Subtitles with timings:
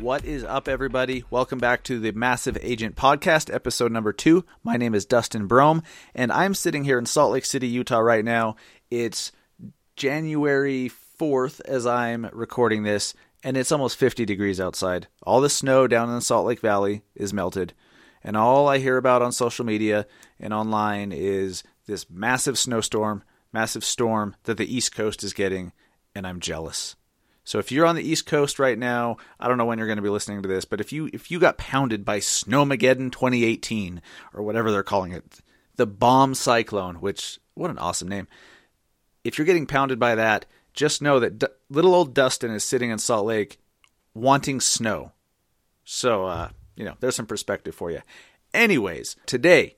[0.00, 1.24] What is up, everybody?
[1.30, 4.44] Welcome back to the Massive Agent Podcast, episode number two.
[4.64, 5.84] My name is Dustin Brohm,
[6.16, 8.56] and I'm sitting here in Salt Lake City, Utah, right now.
[8.90, 9.30] It's
[9.94, 15.06] January 4th as I'm recording this, and it's almost 50 degrees outside.
[15.22, 17.72] All the snow down in the Salt Lake Valley is melted,
[18.22, 20.06] and all I hear about on social media
[20.40, 23.22] and online is this massive snowstorm,
[23.52, 25.72] massive storm that the East Coast is getting,
[26.16, 26.96] and I'm jealous.
[27.44, 29.98] So if you're on the East Coast right now, I don't know when you're going
[29.98, 34.00] to be listening to this, but if you if you got pounded by Snowmageddon 2018
[34.32, 35.40] or whatever they're calling it,
[35.76, 38.26] the bomb cyclone, which what an awesome name.
[39.22, 42.90] If you're getting pounded by that, just know that D- little old Dustin is sitting
[42.90, 43.58] in Salt Lake
[44.14, 45.12] wanting snow.
[45.84, 48.00] So uh, you know, there's some perspective for you.
[48.54, 49.76] Anyways, today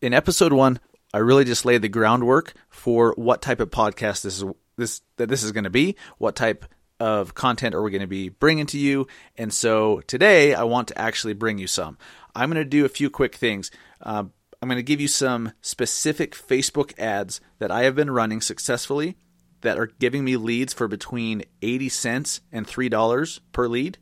[0.00, 0.78] in episode 1,
[1.14, 4.44] I really just laid the groundwork for what type of podcast this is
[4.76, 6.64] this that this is going to be, what type
[7.00, 9.06] of content are we going to be bringing to you,
[9.36, 11.98] and so today I want to actually bring you some.
[12.34, 13.70] I'm going to do a few quick things.
[14.00, 14.24] Uh,
[14.62, 19.16] I'm going to give you some specific Facebook ads that I have been running successfully
[19.62, 23.98] that are giving me leads for between 80 cents and $3 per lead.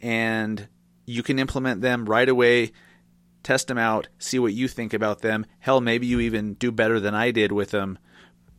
[0.00, 0.68] And
[1.06, 2.72] you can implement them right away,
[3.44, 5.46] test them out, see what you think about them.
[5.60, 7.98] Hell, maybe you even do better than I did with them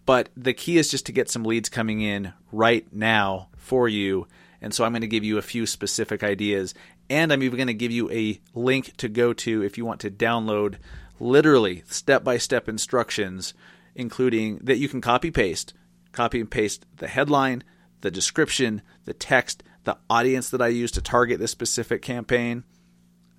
[0.07, 4.25] but the key is just to get some leads coming in right now for you.
[4.61, 6.73] And so I'm going to give you a few specific ideas.
[7.09, 9.99] And I'm even going to give you a link to go to if you want
[9.99, 10.77] to download
[11.19, 13.53] literally step by step instructions,
[13.95, 15.73] including that you can copy paste.
[16.13, 17.65] Copy and paste the headline,
[17.99, 22.63] the description, the text, the audience that I use to target this specific campaign.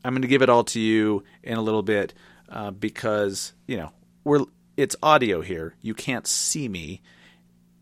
[0.04, 2.12] I'm going to give it all to you in a little bit
[2.50, 3.90] uh, because, you know,
[4.22, 4.44] we're
[4.78, 5.74] it's audio here.
[5.82, 7.02] You can't see me.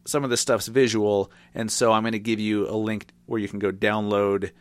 [0.06, 3.38] Some of this stuff's visual, and so I'm going to give you a link where
[3.38, 4.52] you can go download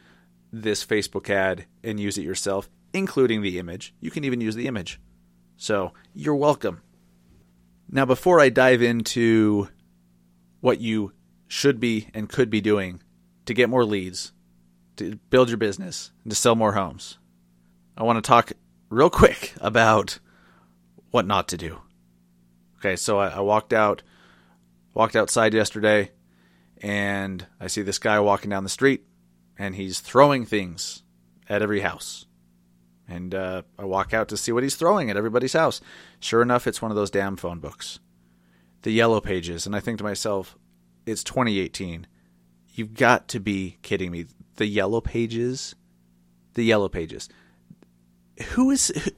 [0.51, 3.93] this Facebook ad and use it yourself, including the image.
[4.01, 4.99] You can even use the image.
[5.55, 6.81] So you're welcome.
[7.89, 9.69] Now, before I dive into
[10.59, 11.13] what you
[11.47, 13.01] should be and could be doing
[13.45, 14.33] to get more leads,
[14.97, 17.17] to build your business, and to sell more homes,
[17.97, 18.51] I want to talk
[18.89, 20.19] real quick about
[21.11, 21.79] what not to do.
[22.85, 24.03] Okay, so I, I walked out,
[24.93, 26.11] walked outside yesterday,
[26.83, 29.05] and I see this guy walking down the street,
[29.57, 31.01] and he's throwing things
[31.49, 32.27] at every house.
[33.07, 35.81] And uh, I walk out to see what he's throwing at everybody's house.
[36.19, 37.97] Sure enough, it's one of those damn phone books,
[38.83, 39.65] the yellow pages.
[39.65, 40.55] And I think to myself,
[41.07, 42.05] it's 2018.
[42.75, 44.27] You've got to be kidding me.
[44.57, 45.73] The yellow pages,
[46.53, 47.29] the yellow pages.
[48.49, 49.11] Who is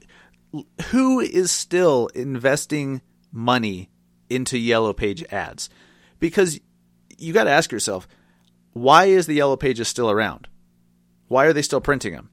[0.86, 3.02] who is still investing
[3.32, 3.90] money
[4.28, 5.68] into Yellow Page ads
[6.18, 6.60] because
[7.16, 8.08] you got to ask yourself
[8.72, 10.48] why is the Yellow Pages still around?
[11.26, 12.30] Why are they still printing them?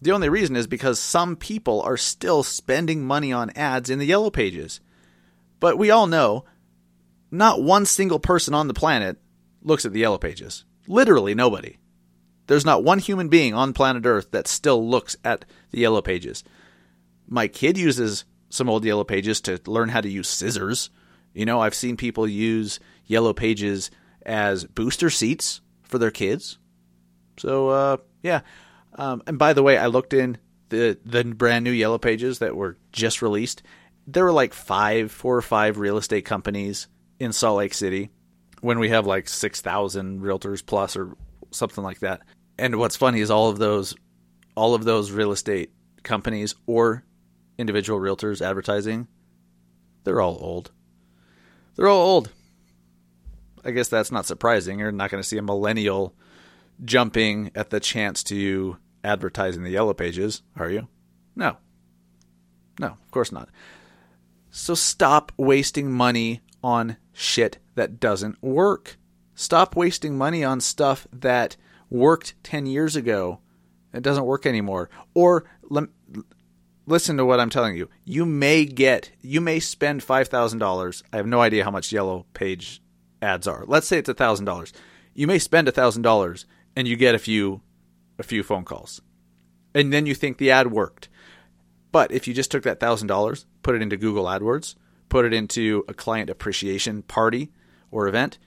[0.00, 4.04] The only reason is because some people are still spending money on ads in the
[4.04, 4.80] Yellow Pages.
[5.58, 6.44] But we all know
[7.30, 9.18] not one single person on the planet
[9.62, 10.64] looks at the Yellow Pages.
[10.86, 11.78] Literally nobody.
[12.46, 16.44] There's not one human being on planet Earth that still looks at the Yellow Pages.
[17.26, 20.90] My kid uses some old yellow pages to learn how to use scissors.
[21.34, 23.90] You know, I've seen people use yellow pages
[24.24, 26.58] as booster seats for their kids.
[27.38, 28.40] So uh, yeah.
[28.94, 32.56] Um, and by the way, I looked in the the brand new yellow pages that
[32.56, 33.62] were just released.
[34.06, 38.10] There were like five, four or five real estate companies in Salt Lake City
[38.60, 41.16] when we have like six thousand realtors plus or
[41.50, 42.22] something like that.
[42.58, 43.94] And what's funny is all of those
[44.54, 45.70] all of those real estate
[46.02, 47.04] companies or
[47.58, 49.08] individual realtors advertising,
[50.04, 50.70] they're all old.
[51.74, 52.30] They're all old.
[53.64, 54.78] I guess that's not surprising.
[54.78, 56.14] You're not going to see a millennial
[56.84, 60.88] jumping at the chance to advertise in the yellow pages, are you?
[61.34, 61.56] No.
[62.78, 63.48] No, of course not.
[64.50, 68.98] So stop wasting money on shit that doesn't work.
[69.34, 71.56] Stop wasting money on stuff that
[71.90, 73.40] worked 10 years ago.
[73.92, 74.90] It doesn't work anymore.
[75.14, 75.44] Or
[76.86, 77.88] listen to what I'm telling you.
[78.04, 81.02] You may get, you may spend five thousand dollars.
[81.12, 82.80] I have no idea how much yellow page
[83.22, 83.64] ads are.
[83.66, 84.72] Let's say it's a thousand dollars.
[85.14, 86.46] You may spend a thousand dollars
[86.76, 87.60] and you get a few,
[88.18, 89.00] a few phone calls.
[89.74, 91.08] and then you think the ad worked.
[91.92, 94.74] But if you just took that thousand dollars, put it into Google AdWords,
[95.08, 97.52] put it into a client appreciation party
[97.90, 98.38] or event,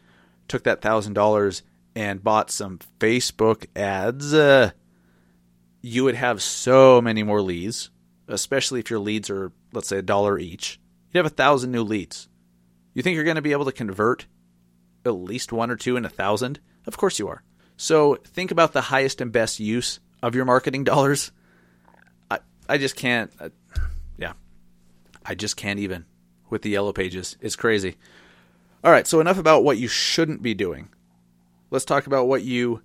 [0.48, 1.64] took that thousand dollars
[1.96, 4.72] and bought some Facebook ads, uh,
[5.82, 7.90] you would have so many more leads,
[8.30, 10.80] especially if your leads are, let's say, a dollar each.
[11.12, 12.30] You'd have a thousand new leads.
[12.94, 14.28] You think you're going to be able to convert
[15.06, 16.60] at least one or two in a thousand?
[16.86, 17.44] Of course you are.
[17.78, 21.32] So think about the highest and best use of your marketing dollars.
[22.30, 23.32] I, I just can't,
[24.18, 24.34] yeah,
[25.26, 26.06] I just can't even
[26.50, 27.38] with the yellow pages.
[27.42, 27.96] It's crazy.
[28.84, 30.90] All right, so enough about what you shouldn't be doing.
[31.70, 32.82] Let's talk about what you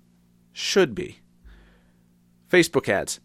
[0.53, 1.19] should be.
[2.49, 3.19] Facebook ads.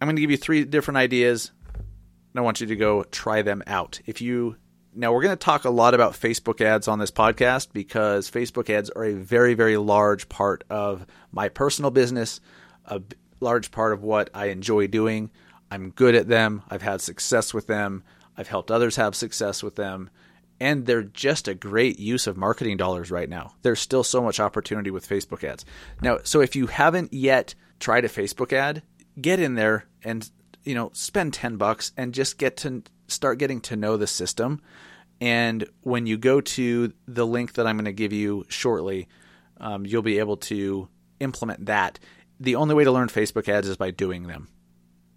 [0.00, 1.50] I'm going to give you three different ideas.
[1.74, 4.00] And I want you to go try them out.
[4.06, 4.56] If you
[4.94, 8.70] now we're going to talk a lot about Facebook ads on this podcast because Facebook
[8.70, 12.40] ads are a very very large part of my personal business,
[12.84, 13.00] a
[13.40, 15.30] large part of what I enjoy doing.
[15.70, 16.62] I'm good at them.
[16.70, 18.02] I've had success with them.
[18.36, 20.10] I've helped others have success with them.
[20.60, 23.54] And they're just a great use of marketing dollars right now.
[23.62, 25.64] There's still so much opportunity with Facebook ads.
[26.02, 28.82] Now, so if you haven't yet tried a Facebook ad,
[29.20, 30.28] get in there and
[30.64, 34.60] you know spend 10 bucks and just get to start getting to know the system.
[35.20, 39.08] And when you go to the link that i'm going to give you shortly
[39.60, 40.88] um, you'll be able to
[41.18, 41.98] implement that.
[42.38, 44.48] The only way to learn facebook ads is by doing them.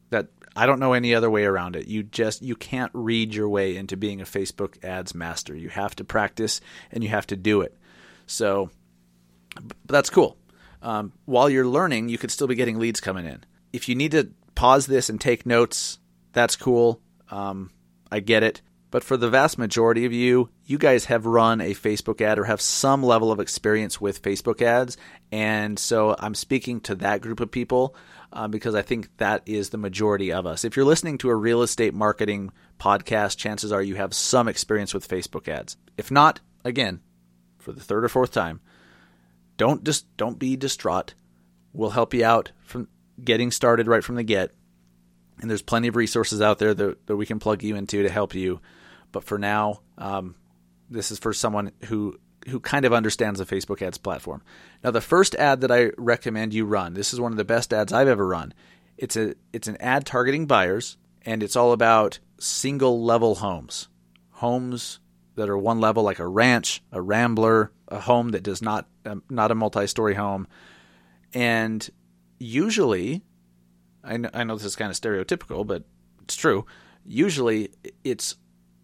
[0.10, 1.88] That i don't know any other way around it.
[1.88, 5.56] You just you can't read your way into being a facebook ads master.
[5.56, 6.62] You have to practice
[6.92, 7.78] and you have to do it.
[8.26, 8.72] So
[9.56, 10.38] but that's cool.
[10.82, 13.44] Um, while you're learning, you could still be getting leads coming in.
[13.74, 16.00] If you need to pause this and take notes,
[16.34, 17.02] that's cool.
[17.30, 17.72] Um,
[18.12, 18.62] I get it.
[18.92, 22.44] But for the vast majority of you, you guys have run a Facebook ad or
[22.44, 24.98] have some level of experience with Facebook ads.
[25.32, 27.96] And so I'm speaking to that group of people
[28.34, 30.66] um, because I think that is the majority of us.
[30.66, 34.94] If you're listening to a real estate marketing podcast, chances are you have some experience
[34.94, 35.78] with Facebook ads.
[35.98, 37.00] If not, again,
[37.60, 38.60] for the third or fourth time,
[39.56, 41.14] don't just don't be distraught.
[41.72, 42.90] We'll help you out from
[43.24, 44.52] getting started right from the get.
[45.40, 48.10] And there's plenty of resources out there that, that we can plug you into to
[48.10, 48.62] help you.
[49.12, 50.36] But for now, um,
[50.90, 54.42] this is for someone who who kind of understands the Facebook ads platform.
[54.84, 57.72] Now, the first ad that I recommend you run, this is one of the best
[57.72, 58.54] ads I've ever run.
[58.98, 63.90] It's a it's an ad targeting buyers, and it's all about single level homes,
[64.32, 65.00] homes
[65.36, 69.24] that are one level, like a ranch, a rambler, a home that does not um,
[69.30, 70.48] not a multi-story home,
[71.34, 71.90] and
[72.42, 73.22] usually,
[74.04, 75.84] I know, I know this is kind of stereotypical, but
[76.24, 76.66] it's true.
[77.06, 77.72] Usually,
[78.04, 78.36] it's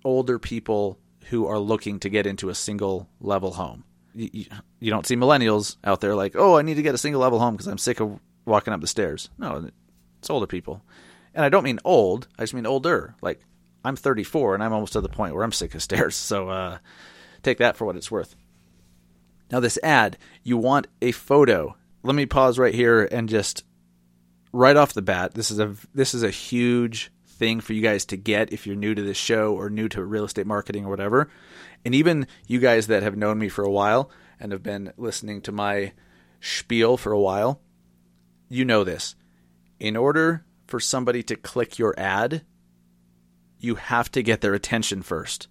[0.04, 1.00] older people
[1.30, 3.83] who are looking to get into a single level home.
[4.13, 4.45] You, you,
[4.80, 7.39] you don't see millennials out there like, oh, I need to get a single level
[7.39, 9.30] home because I'm sick of walking up the stairs.
[9.38, 9.69] No,
[10.19, 10.81] it's older people,
[11.33, 12.27] and I don't mean old.
[12.38, 13.15] I just mean older.
[13.21, 13.42] Like
[13.83, 16.15] I'm 34 and I'm almost to the point where I'm sick of stairs.
[16.27, 16.77] So uh,
[17.42, 18.36] take that for what it's worth.
[19.50, 21.77] Now, this ad, you want a photo.
[22.07, 23.65] Let me pause right here and just
[24.54, 28.06] right off the bat, this is a this is a huge thing for you guys
[28.06, 30.89] to get if you're new to this show or new to real estate marketing or
[30.89, 31.30] whatever.
[31.83, 34.09] And even you guys that have known me for a while
[34.39, 35.92] and have been listening to my
[36.39, 37.59] spiel for a while,
[38.48, 39.18] you know this.
[39.77, 42.46] In order for somebody to click your ad,
[43.60, 45.50] you have to get their attention first.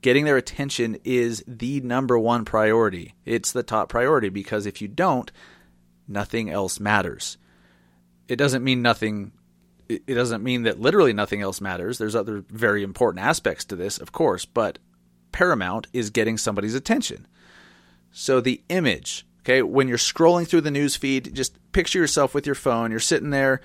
[0.00, 3.14] Getting their attention is the number one priority.
[3.24, 5.32] It's the top priority because if you don't,
[6.12, 7.38] nothing else matters.
[8.28, 9.32] It doesn't mean nothing
[9.88, 11.98] it doesn't mean that literally nothing else matters.
[11.98, 14.78] There's other very important aspects to this, of course, but
[15.32, 17.26] paramount is getting somebody's attention.
[18.10, 22.46] So the image, okay, when you're scrolling through the news feed, just picture yourself with
[22.46, 22.90] your phone.
[22.90, 23.60] You're sitting there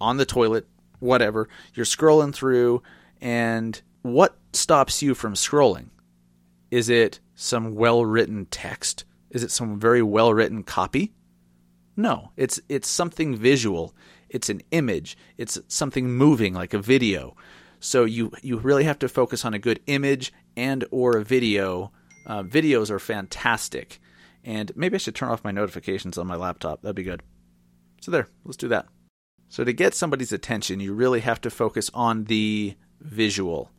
[0.00, 0.66] on the toilet,
[1.00, 1.48] whatever.
[1.74, 2.82] You're scrolling through,
[3.20, 5.88] and what stops you from scrolling?
[6.70, 9.04] Is it some well written text?
[9.30, 11.12] Is it some very well written copy?
[11.98, 13.92] No, it's it's something visual.
[14.28, 15.18] It's an image.
[15.36, 17.34] It's something moving like a video.
[17.80, 21.90] So you you really have to focus on a good image and or a video.
[22.24, 24.00] Uh, videos are fantastic,
[24.44, 26.82] and maybe I should turn off my notifications on my laptop.
[26.82, 27.24] That'd be good.
[28.00, 28.86] So there, let's do that.
[29.48, 33.72] So to get somebody's attention, you really have to focus on the visual.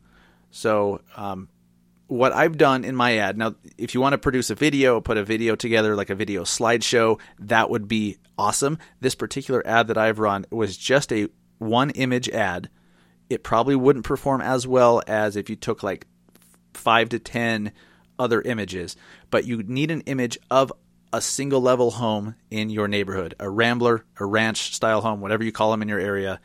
[0.50, 1.48] So um,
[2.10, 5.16] what I've done in my ad now, if you want to produce a video, put
[5.16, 8.78] a video together like a video slideshow, that would be awesome.
[9.00, 12.68] This particular ad that I've run was just a one image ad.
[13.28, 16.08] It probably wouldn't perform as well as if you took like
[16.74, 17.70] five to ten
[18.18, 18.96] other images,
[19.30, 20.72] but you need an image of
[21.12, 25.52] a single level home in your neighborhood, a rambler, a ranch style home, whatever you
[25.52, 26.40] call them in your area.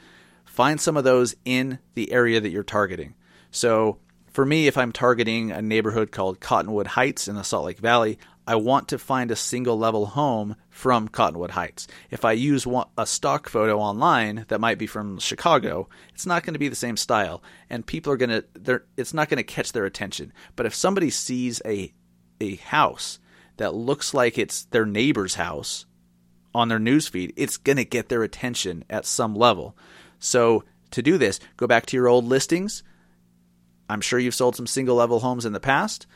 [0.46, 3.16] Find some of those in the area that you're targeting.
[3.50, 3.98] So,
[4.36, 8.20] for me, if I'm targeting a neighborhood called Cottonwood Heights in the Salt Lake Valley,
[8.46, 11.88] I want to find a single level home from Cottonwood Heights.
[12.12, 16.52] If I use a stock photo online that might be from Chicago, it's not going
[16.52, 19.72] to be the same style, and people are going to it's not going to catch
[19.72, 20.34] their attention.
[20.58, 21.94] But if somebody sees a
[22.42, 23.20] a house
[23.56, 25.86] that looks like it's their neighbor's house
[26.54, 29.78] on their newsfeed, it's going to get their attention at some level.
[30.20, 32.84] So to do this, go back to your old listings.
[33.90, 36.08] I'm sure you've sold some single level homes in the past.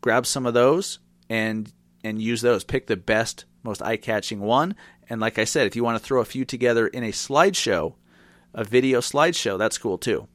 [0.00, 0.98] Grab some of those
[1.28, 1.72] and
[2.04, 2.64] and use those.
[2.64, 4.76] Pick the best, most eye-catching one.
[5.08, 7.94] And like I said, if you want to throw a few together in a slideshow,
[8.54, 10.28] a video slideshow, that's cool too.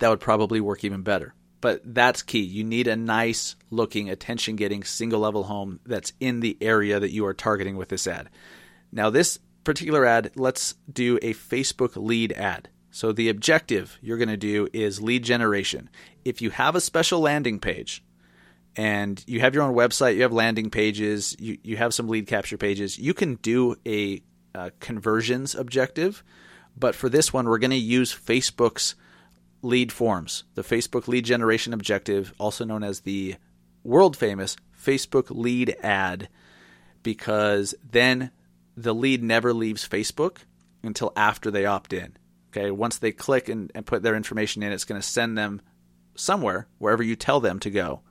[0.00, 1.34] That would probably work even better.
[1.60, 2.42] But that's key.
[2.42, 7.12] You need a nice looking, attention getting single level home that's in the area that
[7.12, 8.28] you are targeting with this ad.
[8.92, 12.68] Now, this particular ad, let's do a Facebook lead ad.
[12.94, 15.90] So, the objective you're going to do is lead generation.
[16.24, 18.04] If you have a special landing page,
[18.76, 22.28] and you have your own website, you have landing pages, you, you have some lead
[22.28, 24.22] capture pages, you can do a,
[24.54, 26.22] a conversions objective.
[26.76, 28.94] But for this one, we're going to use Facebook's
[29.60, 33.34] lead forms, the Facebook lead generation objective, also known as the
[33.82, 36.28] world famous Facebook lead ad,
[37.02, 38.30] because then
[38.76, 40.44] the lead never leaves Facebook
[40.84, 42.16] until after they opt in.
[42.56, 45.60] Okay, once they click and, and put their information in, it's going to send them
[46.14, 48.02] somewhere, wherever you tell them to go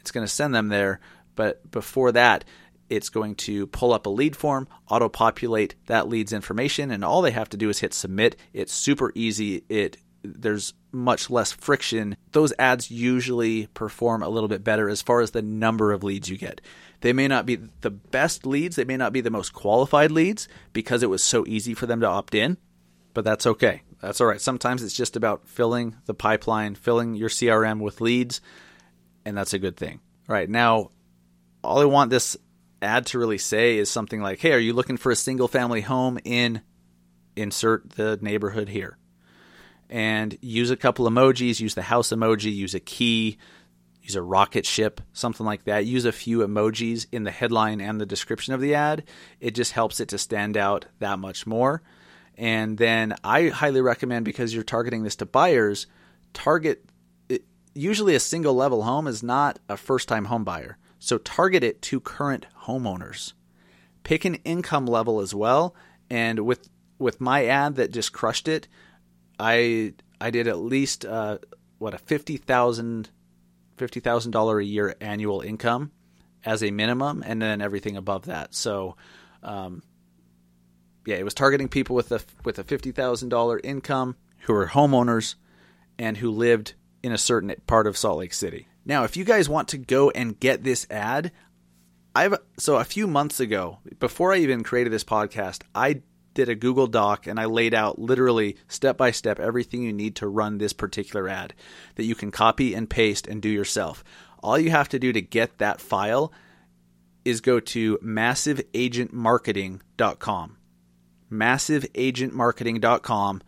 [0.00, 1.00] it's going to send them there.
[1.34, 2.44] But before that,
[2.88, 7.20] it's going to pull up a lead form, auto populate that lead's information, and all
[7.20, 8.36] they have to do is hit submit.
[8.52, 9.64] It's super easy.
[9.68, 12.16] It there's much less friction.
[12.32, 16.28] Those ads usually perform a little bit better as far as the number of leads
[16.28, 16.60] you get.
[17.02, 20.48] They may not be the best leads, they may not be the most qualified leads
[20.72, 22.56] because it was so easy for them to opt in,
[23.18, 23.82] but that's okay.
[24.00, 24.40] That's all right.
[24.40, 28.40] Sometimes it's just about filling the pipeline, filling your CRM with leads
[29.24, 29.98] and that's a good thing.
[30.28, 30.92] All right, now
[31.64, 32.36] all I want this
[32.80, 35.80] ad to really say is something like, "Hey, are you looking for a single family
[35.80, 36.62] home in
[37.34, 38.98] insert the neighborhood here?"
[39.90, 43.36] And use a couple emojis, use the house emoji, use a key,
[44.00, 45.86] use a rocket ship, something like that.
[45.86, 49.02] Use a few emojis in the headline and the description of the ad.
[49.40, 51.82] It just helps it to stand out that much more.
[52.38, 55.86] And then I highly recommend because you're targeting this to buyers,
[56.32, 56.88] target
[57.74, 60.78] usually a single level home is not a first time home buyer.
[60.98, 63.32] So target it to current homeowners.
[64.02, 65.74] Pick an income level as well.
[66.10, 66.68] And with
[66.98, 68.66] with my ad that just crushed it,
[69.38, 71.38] I I did at least uh,
[71.78, 73.10] what a fifty thousand
[73.76, 75.92] fifty thousand dollar a year annual income
[76.44, 78.54] as a minimum, and then everything above that.
[78.54, 78.96] So,
[79.42, 79.82] um,
[81.08, 84.66] yeah, it was targeting people with a with a fifty thousand dollar income who are
[84.66, 85.36] homeowners
[85.98, 88.68] and who lived in a certain part of Salt Lake City.
[88.84, 91.32] Now, if you guys want to go and get this ad,
[92.14, 96.02] I've so a few months ago, before I even created this podcast, I
[96.34, 100.16] did a Google Doc and I laid out literally step by step everything you need
[100.16, 101.54] to run this particular ad
[101.94, 104.04] that you can copy and paste and do yourself.
[104.42, 106.34] All you have to do to get that file
[107.24, 110.58] is go to massiveagentmarketing.com.
[111.30, 113.42] Massiveagentmarketing.com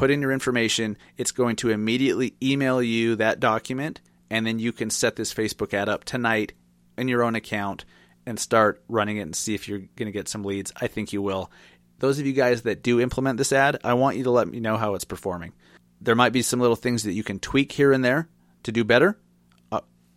[0.00, 4.72] put in your information, it's going to immediately email you that document, and then you
[4.72, 6.54] can set this Facebook ad up tonight
[6.96, 7.84] in your own account
[8.24, 10.72] and start running it and see if you're going to get some leads.
[10.80, 11.50] I think you will.
[11.98, 14.58] Those of you guys that do implement this ad, I want you to let me
[14.58, 15.52] know how it's performing.
[16.00, 18.30] There might be some little things that you can tweak here and there
[18.62, 19.18] to do better.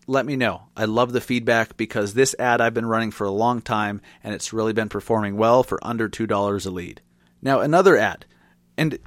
[0.06, 0.64] Let me know.
[0.76, 4.34] I love the feedback because this ad I've been running for a long time and
[4.34, 7.02] it's really been performing well for under $2 a lead.
[7.42, 8.26] Now, another ad.
[8.78, 9.00] And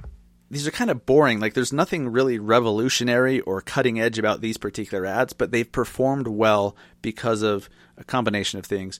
[0.49, 1.39] these are kind of boring.
[1.39, 6.27] Like there's nothing really revolutionary or cutting edge about these particular ads, but they've performed
[6.27, 8.99] well because of a combination of things.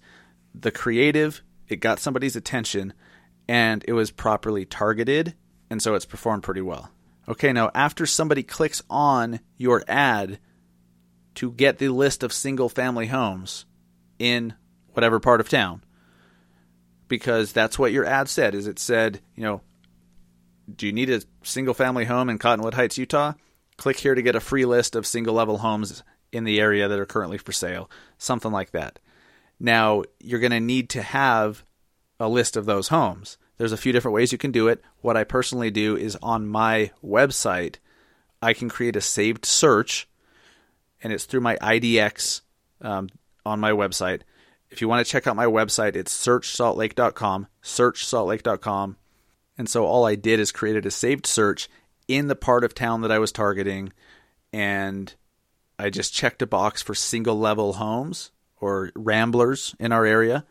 [0.53, 2.93] The creative, it got somebody's attention,
[3.47, 5.35] and it was properly targeted,
[5.69, 6.91] and so it's performed pretty well.
[7.29, 10.39] Okay, now after somebody clicks on your ad
[11.37, 13.65] to get the list of single family homes
[14.19, 14.53] in
[14.93, 15.83] whatever part of town,
[17.07, 19.61] because that's what your ad said, is it said, you know,
[20.75, 23.33] do you need a single family home in Cottonwood Heights, Utah?
[23.77, 26.99] Click here to get a free list of single level homes in the area that
[26.99, 28.99] are currently for sale, something like that.
[29.59, 31.63] Now, you're going to need to have
[32.19, 33.37] a list of those homes.
[33.57, 34.81] There's a few different ways you can do it.
[35.01, 37.75] What I personally do is on my website,
[38.41, 40.07] I can create a saved search,
[41.01, 42.41] and it's through my IDX
[42.81, 43.09] um,
[43.45, 44.21] on my website.
[44.69, 48.97] if you want to check out my website, it's searchsaltlake.com, searchsaltlake.com.
[49.57, 51.69] And so all I did is created a saved search
[52.07, 53.91] in the part of town that I was targeting
[54.53, 55.13] and
[55.79, 60.45] I just checked a box for single level homes or ramblers in our area.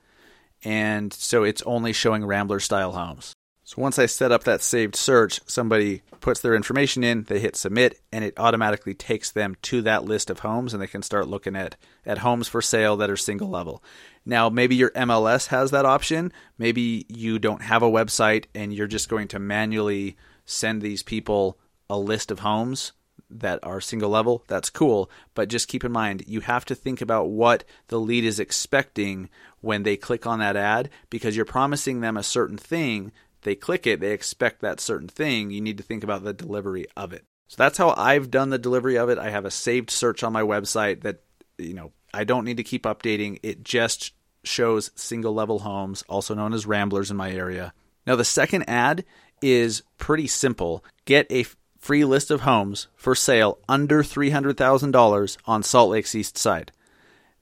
[0.64, 3.34] And so it's only showing rambler style homes.
[3.66, 7.56] So once I set up that saved search, somebody puts their information in, they hit
[7.56, 11.26] submit, and it automatically takes them to that list of homes and they can start
[11.26, 11.74] looking at,
[12.06, 13.82] at homes for sale that are single level.
[14.24, 16.32] Now, maybe your MLS has that option.
[16.56, 21.58] Maybe you don't have a website and you're just going to manually send these people
[21.90, 22.92] a list of homes
[23.30, 25.10] that are single level, that's cool.
[25.34, 29.28] But just keep in mind, you have to think about what the lead is expecting
[29.60, 33.10] when they click on that ad because you're promising them a certain thing.
[33.46, 35.52] They click it, they expect that certain thing.
[35.52, 37.24] You need to think about the delivery of it.
[37.46, 39.18] So that's how I've done the delivery of it.
[39.18, 41.20] I have a saved search on my website that,
[41.56, 43.38] you know, I don't need to keep updating.
[43.44, 47.72] It just shows single level homes, also known as ramblers in my area.
[48.04, 49.04] Now, the second ad
[49.40, 50.84] is pretty simple.
[51.04, 51.46] Get a
[51.78, 56.72] free list of homes for sale under $300,000 on Salt Lake's east side.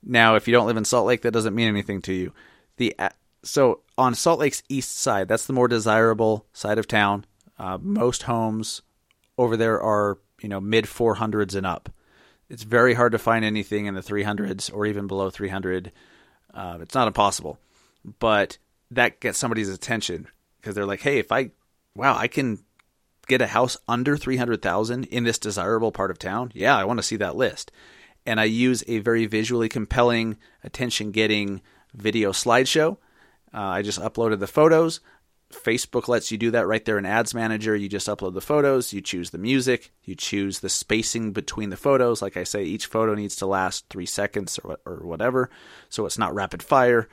[0.02, 2.34] Now, if you don't live in Salt Lake, that doesn't mean anything to you.
[2.76, 2.94] The
[3.44, 7.24] so on Salt Lake's east side, that's the more desirable side of town.
[7.58, 8.82] Uh, most homes
[9.38, 11.90] over there are you know mid 400s and up.
[12.48, 15.92] It's very hard to find anything in the 300s or even below 300.
[16.52, 17.58] Uh, it's not impossible,
[18.18, 18.58] but
[18.90, 20.28] that gets somebody's attention
[20.60, 21.50] because they're like, hey, if I
[21.94, 22.58] wow, I can
[23.26, 27.02] get a house under 300,000 in this desirable part of town, yeah, I want to
[27.02, 27.72] see that list.
[28.26, 31.60] And I use a very visually compelling, attention getting
[31.94, 32.98] video slideshow.
[33.54, 35.00] Uh, I just uploaded the photos.
[35.52, 37.76] Facebook lets you do that right there in Ads Manager.
[37.76, 41.76] You just upload the photos, you choose the music, you choose the spacing between the
[41.76, 42.20] photos.
[42.20, 45.50] Like I say, each photo needs to last three seconds or, or whatever,
[45.88, 47.08] so it's not rapid fire.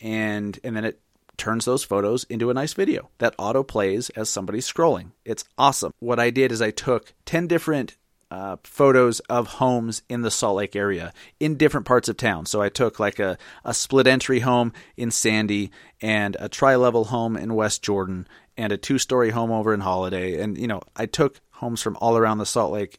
[0.00, 1.00] And and then it
[1.36, 5.12] turns those photos into a nice video that auto plays as somebody's scrolling.
[5.24, 5.92] It's awesome.
[5.98, 7.96] What I did is I took 10 different
[8.30, 12.46] uh, photos of homes in the Salt Lake area in different parts of town.
[12.46, 17.04] So I took like a, a split entry home in Sandy and a tri level
[17.04, 20.40] home in West Jordan and a two story home over in Holladay.
[20.40, 22.98] And, you know, I took homes from all around the Salt Lake,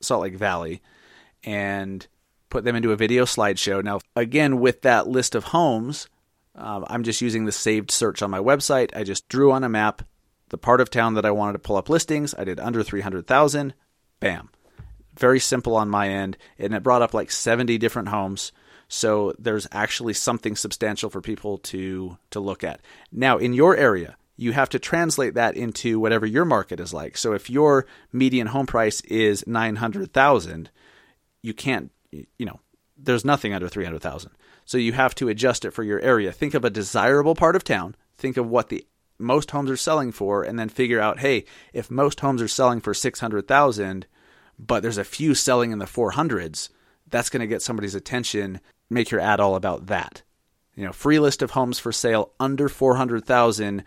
[0.00, 0.82] Salt Lake Valley
[1.42, 2.06] and
[2.50, 3.82] put them into a video slideshow.
[3.82, 6.08] Now, again, with that list of homes,
[6.54, 8.94] um, I'm just using the saved search on my website.
[8.96, 10.02] I just drew on a map
[10.50, 12.34] the part of town that I wanted to pull up listings.
[12.38, 13.74] I did under 300,000.
[14.20, 14.50] Bam.
[15.16, 16.36] Very simple on my end.
[16.58, 18.52] And it brought up like 70 different homes.
[18.88, 22.80] So there's actually something substantial for people to, to look at.
[23.10, 27.16] Now, in your area, you have to translate that into whatever your market is like.
[27.16, 30.70] So if your median home price is 900,000,
[31.42, 32.60] you can't, you know,
[32.96, 34.30] there's nothing under 300,000.
[34.64, 36.32] So you have to adjust it for your area.
[36.32, 37.94] Think of a desirable part of town.
[38.16, 38.86] Think of what the
[39.18, 42.80] most homes are selling for and then figure out, hey, if most homes are selling
[42.80, 44.06] for 600,000,
[44.58, 46.68] but there's a few selling in the 400s,
[47.10, 48.60] that's going to get somebody's attention.
[48.90, 50.22] Make your ad all about that.
[50.74, 53.84] You know, free list of homes for sale under 400,000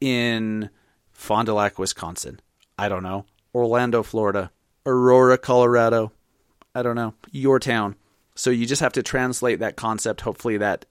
[0.00, 0.70] in
[1.12, 2.40] Fond du Lac, Wisconsin.
[2.78, 3.26] I don't know.
[3.54, 4.50] Orlando, Florida.
[4.86, 6.12] Aurora, Colorado.
[6.74, 7.14] I don't know.
[7.30, 7.96] Your town.
[8.34, 10.22] So you just have to translate that concept.
[10.22, 10.86] Hopefully that,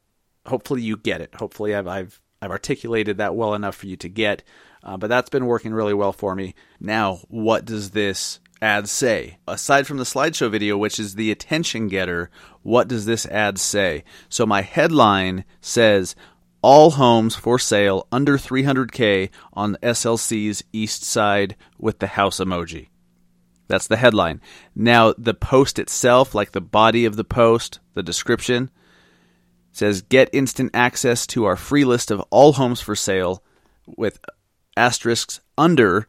[0.46, 1.34] hopefully you get it.
[1.36, 4.44] Hopefully I've I've, I've articulated that well enough for you to get.
[4.84, 6.54] Uh, but that's been working really well for me.
[6.80, 9.38] Now, what does this ad say?
[9.48, 12.30] Aside from the slideshow video, which is the attention getter,
[12.62, 14.04] what does this ad say?
[14.28, 16.16] So my headline says
[16.62, 22.88] all homes for sale under 300k on SLC's east side with the house emoji.
[23.68, 24.42] That's the headline.
[24.76, 28.72] Now, the post itself, like the body of the post, the description,
[29.72, 33.44] says get instant access to our free list of all homes for sale
[33.86, 34.20] with
[34.76, 36.08] asterisks under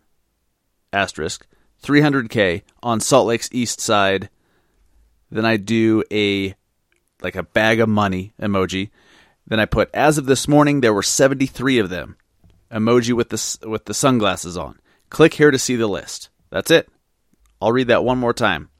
[0.93, 1.47] asterisk
[1.83, 4.29] 300k on Salt Lake's east side.
[5.31, 6.55] Then I do a
[7.23, 8.90] like a bag of money emoji.
[9.47, 12.16] Then I put as of this morning there were 73 of them.
[12.71, 14.79] Emoji with the with the sunglasses on.
[15.09, 16.29] Click here to see the list.
[16.51, 16.88] That's it.
[17.61, 18.71] I'll read that one more time.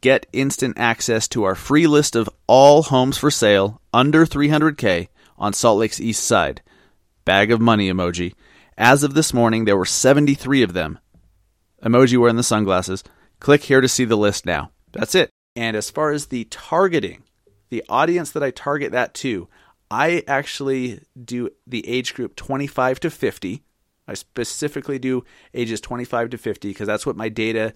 [0.00, 5.08] Get instant access to our free list of all homes for sale under 300K
[5.38, 6.60] on Salt Lake's east side.
[7.24, 8.34] Bag of money emoji.
[8.76, 10.98] As of this morning, there were 73 of them.
[11.82, 13.04] Emoji wearing the sunglasses.
[13.40, 14.70] Click here to see the list now.
[14.92, 15.30] That's it.
[15.54, 17.22] And as far as the targeting,
[17.70, 19.48] the audience that I target that to,
[19.90, 23.62] I actually do the age group 25 to 50.
[24.08, 27.72] I specifically do ages 25 to 50 because that's what my data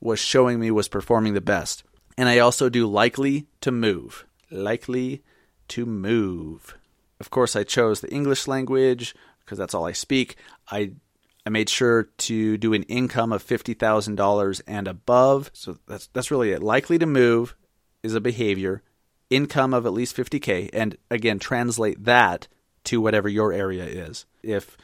[0.00, 1.84] was showing me was performing the best.
[2.16, 4.24] And I also do likely to move.
[4.50, 5.22] Likely
[5.68, 6.76] to move.
[7.20, 10.36] Of course, I chose the English language because that's all I speak.
[10.70, 10.92] I
[11.48, 15.50] I made sure to do an income of fifty thousand dollars and above.
[15.54, 16.62] So that's that's really it.
[16.62, 17.56] Likely to move
[18.02, 18.82] is a behavior.
[19.30, 22.48] Income of at least fifty k, and again, translate that
[22.84, 24.26] to whatever your area is.
[24.42, 24.76] If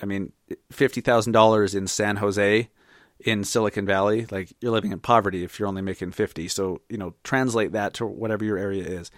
[0.00, 0.32] I mean
[0.70, 2.70] fifty thousand dollars in San Jose,
[3.18, 6.46] in Silicon Valley, like you're living in poverty if you're only making 50.
[6.46, 9.10] So, you know, translate that to whatever your area is.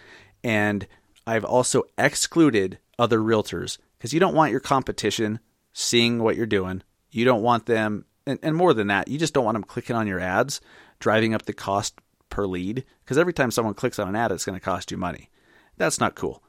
[0.42, 0.86] And
[1.26, 5.38] I've also excluded other realtors because you don't want your competition
[5.72, 6.82] seeing what you're doing.
[7.10, 9.96] You don't want them, and, and more than that, you just don't want them clicking
[9.96, 10.60] on your ads,
[10.98, 11.98] driving up the cost
[12.30, 12.84] per lead.
[13.04, 15.28] Because every time someone clicks on an ad, it's going to cost you money.
[15.76, 16.42] That's not cool.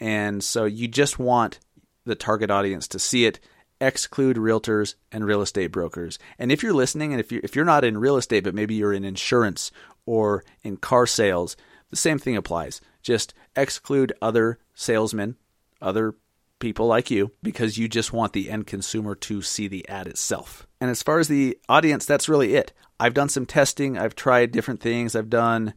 [0.00, 1.58] And so you just want
[2.04, 3.40] the target audience to see it
[3.80, 6.18] exclude realtors and real estate brokers.
[6.38, 8.74] And if you're listening and if you if you're not in real estate but maybe
[8.74, 9.70] you're in insurance
[10.06, 11.56] or in car sales,
[11.90, 12.80] the same thing applies.
[13.02, 15.36] Just exclude other salesmen,
[15.80, 16.14] other
[16.58, 20.66] people like you because you just want the end consumer to see the ad itself.
[20.80, 22.72] And as far as the audience, that's really it.
[22.98, 23.98] I've done some testing.
[23.98, 25.14] I've tried different things.
[25.14, 25.74] I've done,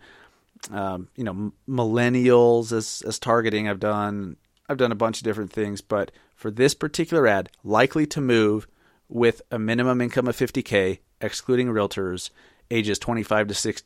[0.72, 3.68] um, you know, millennials as as targeting.
[3.68, 4.38] I've done
[4.70, 8.68] I've done a bunch of different things, but for this particular ad, likely to move
[9.10, 12.30] with a minimum income of 50k, excluding realtors,
[12.70, 13.84] ages 25 to 6,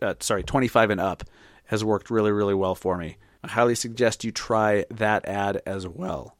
[0.00, 1.24] uh, sorry, 25 and up,
[1.66, 3.18] has worked really, really well for me.
[3.44, 6.38] I highly suggest you try that ad as well.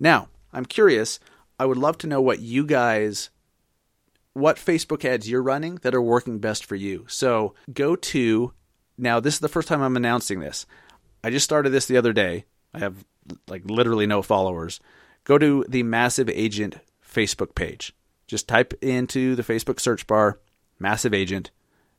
[0.00, 1.20] Now, I'm curious.
[1.60, 3.30] I would love to know what you guys,
[4.32, 7.04] what Facebook ads you're running that are working best for you.
[7.08, 8.52] So go to,
[8.98, 10.66] now, this is the first time I'm announcing this.
[11.22, 12.46] I just started this the other day.
[12.74, 13.04] I have
[13.46, 14.80] like literally no followers.
[15.22, 16.78] Go to the Massive Agent
[17.08, 17.94] Facebook page.
[18.26, 20.40] Just type into the Facebook search bar
[20.80, 21.52] Massive Agent.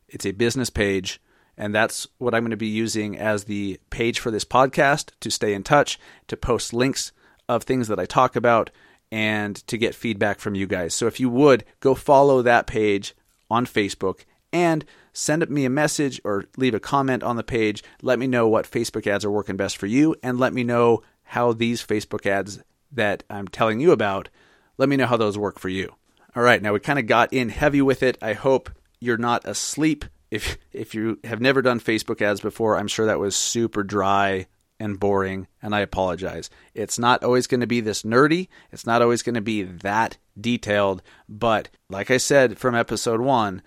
[0.09, 1.21] It's a business page,
[1.59, 5.29] and that's what I'm going to be using as the page for this podcast to
[5.29, 7.11] stay in touch, to post links
[7.47, 8.71] of things that I talk about,
[9.11, 10.95] and to get feedback from you guys.
[10.95, 13.13] So if you would, go follow that page
[13.51, 14.21] on Facebook
[14.53, 17.83] and send me a message or leave a comment on the page.
[18.01, 21.03] Let me know what Facebook ads are working best for you, and let me know
[21.23, 22.59] how these Facebook ads
[22.91, 24.29] that I'm telling you about,
[24.77, 25.93] let me know how those work for you.
[26.35, 28.17] All right, now we kind of got in heavy with it.
[28.21, 28.69] I hope
[28.99, 30.05] you're not asleep.
[30.31, 34.47] If if you have never done Facebook ads before, I'm sure that was super dry
[34.79, 36.49] and boring, and I apologize.
[36.73, 38.47] It's not always going to be this nerdy.
[38.71, 43.61] It's not always going to be that detailed, but like I said from episode 1,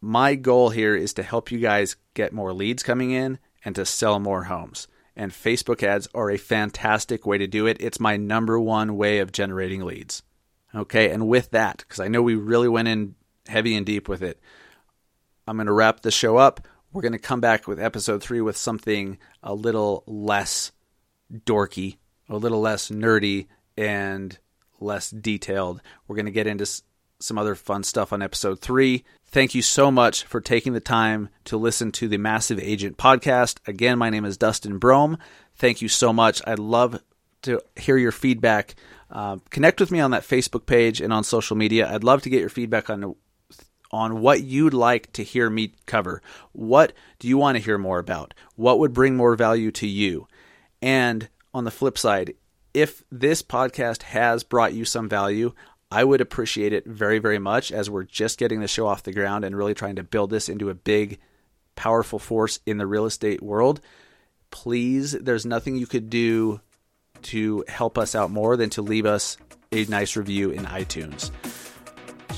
[0.00, 3.84] my goal here is to help you guys get more leads coming in and to
[3.84, 4.88] sell more homes.
[5.14, 7.76] And Facebook ads are a fantastic way to do it.
[7.80, 10.22] It's my number one way of generating leads.
[10.74, 13.14] Okay, and with that, because I know we really went in
[13.46, 14.40] heavy and deep with it,
[15.50, 16.68] I'm going to wrap the show up.
[16.92, 20.70] We're going to come back with episode three with something a little less
[21.44, 21.96] dorky,
[22.28, 24.38] a little less nerdy, and
[24.78, 25.82] less detailed.
[26.06, 26.66] We're going to get into
[27.18, 29.02] some other fun stuff on episode three.
[29.26, 33.58] Thank you so much for taking the time to listen to the Massive Agent podcast.
[33.66, 35.18] Again, my name is Dustin Brohm.
[35.56, 36.40] Thank you so much.
[36.46, 37.02] I'd love
[37.42, 38.76] to hear your feedback.
[39.10, 41.92] Uh, connect with me on that Facebook page and on social media.
[41.92, 43.16] I'd love to get your feedback on
[43.90, 46.22] on what you'd like to hear me cover.
[46.52, 48.34] What do you want to hear more about?
[48.56, 50.28] What would bring more value to you?
[50.80, 52.34] And on the flip side,
[52.72, 55.52] if this podcast has brought you some value,
[55.90, 59.12] I would appreciate it very, very much as we're just getting the show off the
[59.12, 61.18] ground and really trying to build this into a big,
[61.74, 63.80] powerful force in the real estate world.
[64.52, 66.60] Please, there's nothing you could do
[67.22, 69.36] to help us out more than to leave us
[69.72, 71.30] a nice review in iTunes.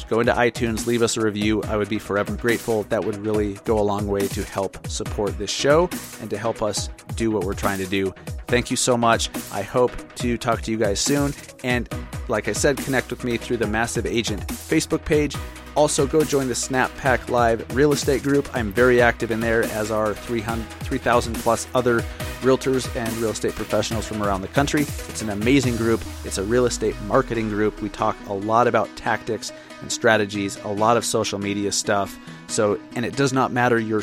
[0.08, 1.62] Go into iTunes, leave us a review.
[1.62, 2.82] I would be forever grateful.
[2.84, 5.88] That would really go a long way to help support this show
[6.20, 8.12] and to help us do what we're trying to do.
[8.46, 9.30] Thank you so much.
[9.52, 11.32] I hope to talk to you guys soon.
[11.64, 11.88] And
[12.28, 15.34] like I said, connect with me through the Massive Agent Facebook page.
[15.74, 18.46] Also, go join the Snap Pack Live real estate group.
[18.54, 22.00] I'm very active in there, as are 3,000 plus other
[22.42, 24.82] realtors and real estate professionals from around the country.
[24.82, 26.02] It's an amazing group.
[26.26, 27.80] It's a real estate marketing group.
[27.80, 29.50] We talk a lot about tactics
[29.82, 32.18] and strategies, a lot of social media stuff.
[32.46, 34.02] So, and it does not matter your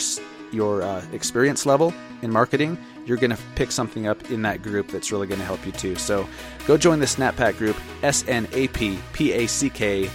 [0.52, 2.78] your uh, experience level in marketing
[3.10, 5.72] you're going to pick something up in that group that's really going to help you
[5.72, 5.96] too.
[5.96, 6.28] So
[6.68, 10.10] go join the SnapPack group, S N A P P A C K.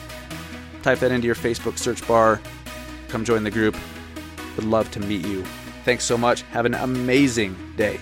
[0.82, 2.40] Type that into your Facebook search bar.
[3.08, 3.76] Come join the group.
[4.54, 5.42] Would love to meet you.
[5.84, 6.42] Thanks so much.
[6.42, 7.98] Have an amazing day.